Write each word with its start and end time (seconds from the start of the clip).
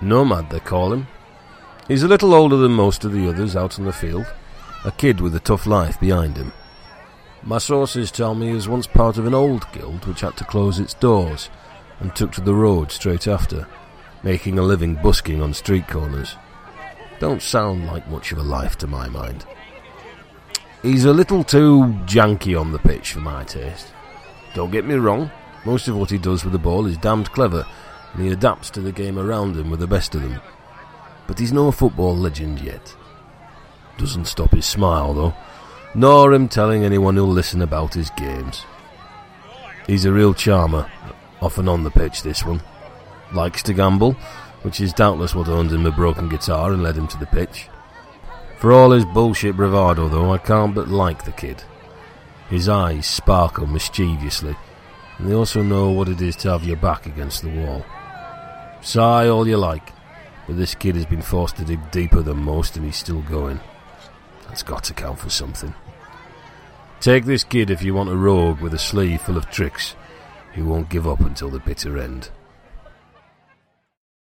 Nomad, 0.00 0.50
they 0.50 0.60
call 0.60 0.92
him. 0.92 1.06
He's 1.88 2.02
a 2.02 2.08
little 2.08 2.34
older 2.34 2.56
than 2.56 2.72
most 2.72 3.04
of 3.04 3.12
the 3.12 3.28
others 3.28 3.56
out 3.56 3.78
on 3.78 3.84
the 3.84 3.92
field, 3.92 4.26
a 4.84 4.92
kid 4.92 5.20
with 5.20 5.34
a 5.34 5.40
tough 5.40 5.66
life 5.66 5.98
behind 6.00 6.36
him. 6.36 6.52
My 7.42 7.58
sources 7.58 8.10
tell 8.10 8.34
me 8.34 8.48
he 8.48 8.54
was 8.54 8.68
once 8.68 8.86
part 8.86 9.16
of 9.16 9.26
an 9.26 9.34
old 9.34 9.70
guild 9.72 10.06
which 10.06 10.20
had 10.20 10.36
to 10.36 10.44
close 10.44 10.78
its 10.78 10.94
doors 10.94 11.50
and 11.98 12.14
took 12.14 12.32
to 12.32 12.40
the 12.40 12.54
road 12.54 12.92
straight 12.92 13.26
after, 13.26 13.66
making 14.22 14.58
a 14.58 14.62
living 14.62 14.94
busking 14.96 15.42
on 15.42 15.54
street 15.54 15.88
corners. 15.88 16.36
Don't 17.18 17.42
sound 17.42 17.86
like 17.86 18.08
much 18.08 18.32
of 18.32 18.38
a 18.38 18.42
life 18.42 18.78
to 18.78 18.86
my 18.86 19.08
mind. 19.08 19.44
He's 20.82 21.04
a 21.04 21.12
little 21.12 21.44
too 21.44 21.94
janky 22.06 22.58
on 22.58 22.72
the 22.72 22.78
pitch 22.78 23.12
for 23.12 23.20
my 23.20 23.44
taste. 23.44 23.88
Don't 24.54 24.70
get 24.70 24.86
me 24.86 24.94
wrong, 24.94 25.30
most 25.64 25.88
of 25.88 25.96
what 25.96 26.10
he 26.10 26.18
does 26.18 26.44
with 26.44 26.52
the 26.52 26.58
ball 26.58 26.86
is 26.86 26.96
damned 26.96 27.30
clever, 27.32 27.66
and 28.12 28.22
he 28.22 28.30
adapts 28.30 28.70
to 28.70 28.80
the 28.80 28.92
game 28.92 29.18
around 29.18 29.56
him 29.56 29.70
with 29.70 29.80
the 29.80 29.86
best 29.86 30.14
of 30.14 30.22
them. 30.22 30.40
But 31.26 31.38
he's 31.38 31.52
no 31.52 31.70
football 31.70 32.16
legend 32.16 32.60
yet. 32.60 32.94
Doesn't 33.98 34.26
stop 34.26 34.52
his 34.52 34.66
smile, 34.66 35.14
though, 35.14 35.34
nor 35.94 36.32
him 36.32 36.48
telling 36.48 36.84
anyone 36.84 37.16
who'll 37.16 37.28
listen 37.28 37.62
about 37.62 37.94
his 37.94 38.10
games. 38.10 38.64
He's 39.86 40.04
a 40.04 40.12
real 40.12 40.34
charmer, 40.34 40.90
off 41.40 41.58
and 41.58 41.68
on 41.68 41.84
the 41.84 41.90
pitch, 41.90 42.22
this 42.22 42.44
one. 42.44 42.62
Likes 43.32 43.62
to 43.64 43.74
gamble, 43.74 44.12
which 44.62 44.80
is 44.80 44.92
doubtless 44.92 45.34
what 45.34 45.48
earned 45.48 45.72
him 45.72 45.86
a 45.86 45.90
broken 45.90 46.28
guitar 46.28 46.72
and 46.72 46.82
led 46.82 46.96
him 46.96 47.08
to 47.08 47.18
the 47.18 47.26
pitch. 47.26 47.68
For 48.58 48.72
all 48.72 48.90
his 48.90 49.04
bullshit 49.04 49.56
bravado, 49.56 50.08
though, 50.08 50.32
I 50.32 50.38
can't 50.38 50.74
but 50.74 50.88
like 50.88 51.24
the 51.24 51.32
kid. 51.32 51.62
His 52.48 52.68
eyes 52.68 53.06
sparkle 53.06 53.66
mischievously, 53.66 54.56
and 55.18 55.28
they 55.28 55.34
also 55.34 55.62
know 55.62 55.90
what 55.90 56.08
it 56.08 56.20
is 56.20 56.36
to 56.36 56.50
have 56.50 56.64
your 56.64 56.76
back 56.76 57.06
against 57.06 57.42
the 57.42 57.48
wall. 57.48 57.84
Sigh 58.82 59.28
all 59.28 59.46
you 59.46 59.56
like, 59.56 59.92
but 60.46 60.56
this 60.56 60.74
kid 60.74 60.96
has 60.96 61.06
been 61.06 61.22
forced 61.22 61.56
to 61.56 61.64
dig 61.64 61.90
deeper 61.90 62.22
than 62.22 62.38
most 62.38 62.76
and 62.76 62.84
he's 62.84 62.96
still 62.96 63.22
going. 63.22 63.60
That's 64.48 64.62
got 64.62 64.84
to 64.84 64.94
count 64.94 65.18
for 65.18 65.30
something. 65.30 65.74
Take 67.00 67.24
this 67.24 67.44
kid 67.44 67.70
if 67.70 67.82
you 67.82 67.94
want 67.94 68.10
a 68.10 68.16
rogue 68.16 68.60
with 68.60 68.74
a 68.74 68.78
sleeve 68.78 69.22
full 69.22 69.36
of 69.36 69.50
tricks. 69.50 69.96
He 70.54 70.62
won't 70.62 70.90
give 70.90 71.06
up 71.06 71.20
until 71.20 71.50
the 71.50 71.60
bitter 71.60 71.98
end. 71.98 72.30